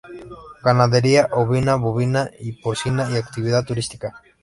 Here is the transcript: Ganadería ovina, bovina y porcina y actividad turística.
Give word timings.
Ganadería 0.63 1.29
ovina, 1.31 1.75
bovina 1.75 2.31
y 2.39 2.53
porcina 2.53 3.07
y 3.11 3.17
actividad 3.17 3.63
turística. 3.65 4.15